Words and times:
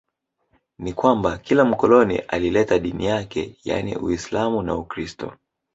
Ni 0.79 0.93
kwamba 0.93 1.37
kila 1.37 1.65
mkoloni 1.65 2.17
alileta 2.17 2.79
dini 2.79 3.05
yake 3.05 3.55
yaani 3.65 3.95
Uislamu 3.97 4.61
na 4.63 4.75
Ukristo 4.75 5.33